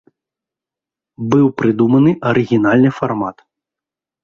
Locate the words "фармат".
2.99-3.37